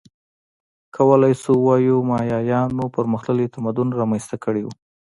[0.95, 4.67] کولای شو ووایو مایایانو پرمختللی تمدن رامنځته کړی و